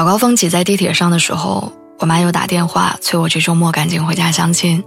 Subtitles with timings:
[0.00, 4.82] 早高峰挤在地铁上的时候，我妈又打电话催我这周末赶紧回家相亲。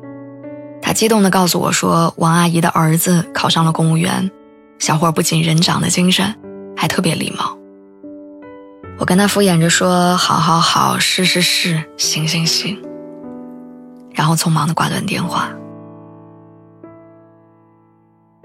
[0.81, 4.31] 她激动地告诉我说，王阿姨的儿子考上了公务员，
[4.79, 6.33] 小伙不仅人长得精神，
[6.75, 7.55] 还特别礼貌。
[8.97, 12.81] 我跟她敷衍着说：“好好好，是是是，行行行。”
[14.15, 15.47] 然后匆忙地挂断电话。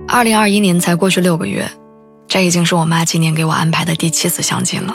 [0.07, 1.67] 二零二一年才过去六个月，
[2.27, 4.95] 这已经是我妈今年给我安排的第七次相亲了。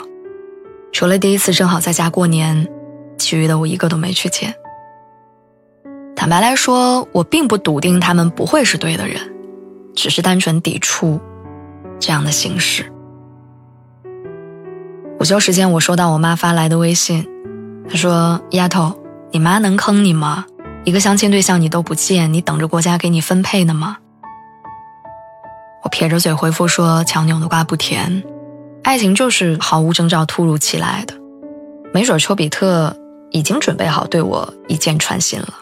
[0.94, 2.68] 除了第一次正好在家过年，
[3.18, 4.54] 其余的我一个都没去见。
[6.14, 9.20] 坦白来说，我并不笃定他们不会是对的人，
[9.96, 11.20] 只是单纯抵触
[11.98, 12.92] 这样的形式。
[15.18, 17.28] 午休时间，我收到我妈发来的微信，
[17.90, 18.96] 她说：“丫头，
[19.32, 20.46] 你妈能坑你吗？
[20.84, 23.96] 一个相亲对象你都不见，你等着国家给你分配呢吗？”
[25.82, 28.22] 我撇着嘴回复说：“强扭的瓜不甜。”
[28.84, 31.14] 爱情就是毫无征兆、突如其来的，
[31.92, 32.94] 没准丘比特
[33.30, 35.54] 已经准备好对我一箭穿心了。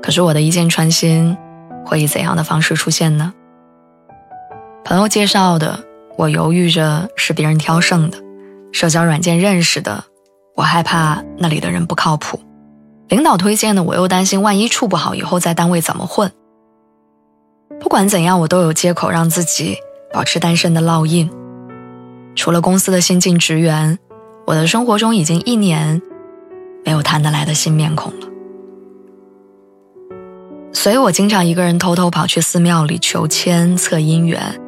[0.00, 1.36] 可是我的一箭穿心
[1.84, 3.34] 会以怎样的方式出现呢？
[4.84, 5.84] 朋友介绍的，
[6.16, 8.18] 我犹豫着是别人挑剩的；
[8.72, 10.04] 社交软件认识的，
[10.54, 12.38] 我害怕那里的人不靠谱；
[13.08, 16.30] 领导推荐的，我又担心万一处不好，以后在单位怎么混。
[17.80, 19.76] 不管怎样，我都有借口让自己。
[20.12, 21.30] 保持单身的烙印。
[22.36, 23.98] 除了公司的新进职员，
[24.46, 26.00] 我的生活中已经一年
[26.84, 28.26] 没有谈得来的新面孔了。
[30.72, 34.60] 所以我经常一个人偷偷跑去寺庙里求签测姻缘，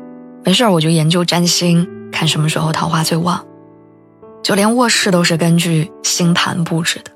[0.45, 3.45] 没事我就研究占星，看什么时候桃花最旺。
[4.43, 7.13] 就连卧室都是根据星盘布置的。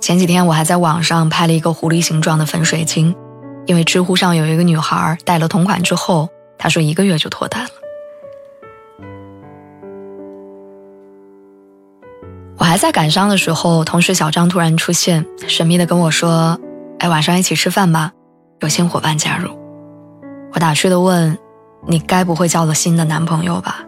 [0.00, 3.14] 前几天我还在网上拍了一个狐狸形状的粉水晶，
[3.66, 6.28] 因为知乎上有一个女孩戴了同款之后。
[6.62, 7.70] 他说一个月就脱单了。
[12.56, 16.56] 我还在感伤的时候，同事小张突然出现，神秘的跟我说
[17.00, 18.12] ：“哎，晚上一起吃饭吧，
[18.60, 19.50] 有新伙伴加入。”
[20.54, 21.36] 我打趣的问
[21.84, 23.82] ：“你该不会交了新的男朋友吧？”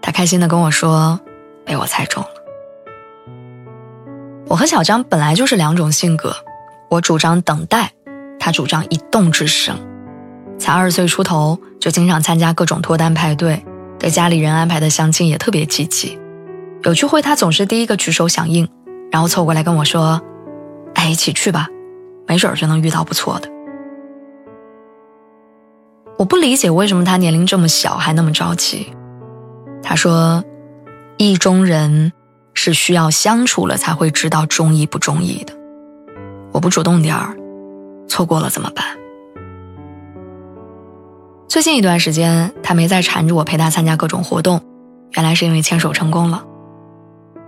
[0.00, 1.18] 他开心的跟我说
[1.66, 2.28] ：“被我猜中了。”
[4.46, 6.32] 我和小张本来就是两种性格，
[6.90, 7.90] 我主张等待，
[8.38, 9.76] 他主张一动之声。
[10.58, 13.64] 才二十岁出头，就经常参加各种脱单派对，
[13.98, 16.18] 对家里人安排的相亲也特别积极。
[16.82, 18.68] 有聚会，他总是第一个举手响应，
[19.10, 20.20] 然后凑过来跟我说
[20.94, 21.68] ：“哎，一起去吧，
[22.26, 23.48] 没准就能遇到不错的。”
[26.18, 28.92] 我不理解为什么他年龄这么小还那么着急。
[29.82, 30.42] 他说
[31.18, 32.12] ：“意中人
[32.54, 35.52] 是需要相处了才会知道中意不中意的。
[36.52, 37.36] 我不主动点儿，
[38.08, 38.84] 错过了怎么办？”
[41.56, 44.60] 最近一段时间，他没再缠着我陪他参加各种活动，
[45.12, 46.44] 原来是因为牵手成功了。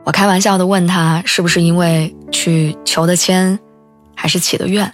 [0.03, 3.59] 我开玩笑的问他，是不是因为去求的签，
[4.17, 4.91] 还是起的愿？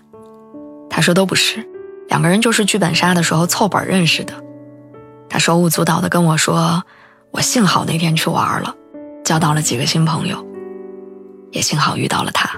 [0.90, 1.64] 他说都不是，
[2.08, 4.34] 两个人就是剧本杀的时候凑本认识的。
[5.28, 6.82] 他手舞足蹈的跟我说，
[7.30, 8.74] 我幸好那天去玩了，
[9.24, 10.44] 交到了几个新朋友，
[11.52, 12.50] 也幸好遇到了他。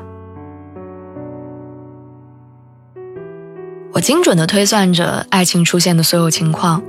[3.96, 6.82] 我精准地推算着爱情出现的所有情况，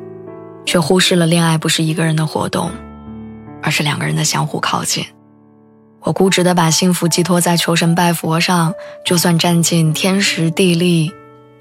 [0.66, 2.70] 却忽视了恋爱不是一个人的活动，
[3.64, 5.06] 而是两个人的相互靠近。
[6.02, 8.74] 我固执地把幸福寄托在求神拜佛上，
[9.06, 11.10] 就算占尽天时地利，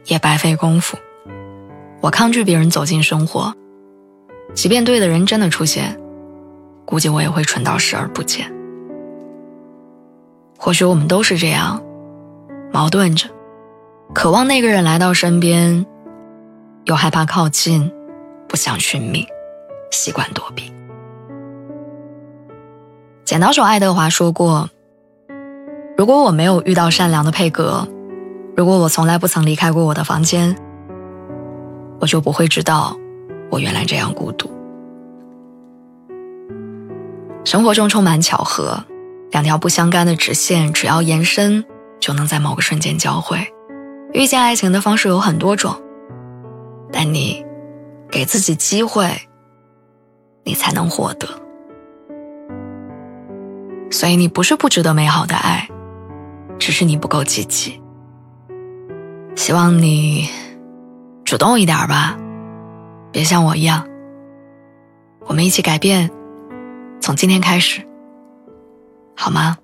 [0.07, 0.99] 也白费功夫。
[2.01, 3.55] 我抗拒别人走进生活，
[4.53, 5.97] 即便对的人真的出现，
[6.85, 8.53] 估计我也会蠢到视而不见。
[10.59, 11.81] 或许我们都是这样，
[12.73, 13.29] 矛盾着。
[14.15, 15.85] 渴望那个人来到身边，
[16.85, 17.93] 又害怕靠近，
[18.49, 19.27] 不想寻觅，
[19.91, 20.73] 习惯躲避。
[23.25, 24.71] 剪刀手爱德华说过
[25.99, 27.87] ：“如果我没有遇到善良的佩格，
[28.57, 30.57] 如果我从来不曾离开过我的房间，
[32.01, 32.97] 我就不会知道
[33.51, 34.51] 我原来这样孤独。”
[37.45, 38.83] 生活中充满巧合，
[39.31, 41.65] 两条不相干的直线，只要延伸，
[42.01, 43.53] 就能在某个瞬间交汇。
[44.17, 45.77] 遇见爱情的方式有很多种，
[46.91, 47.45] 但你
[48.11, 49.15] 给自己机会，
[50.43, 51.29] 你才能获得。
[53.91, 55.69] 所以你不是不值得美好的爱，
[56.59, 57.79] 只是你不够积极。
[59.35, 60.31] 希望你
[61.23, 62.17] 主动一点吧，
[63.13, 63.87] 别像我一样。
[65.27, 66.11] 我们一起改变，
[67.03, 67.87] 从今天开始，
[69.15, 69.59] 好吗？